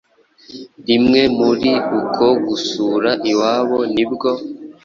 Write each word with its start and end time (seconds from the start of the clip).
Rimwe 0.87 1.21
muri 1.37 1.71
uko 1.99 2.25
gusura 2.45 3.09
iwabo 3.31 3.79
nibwo 3.93 4.31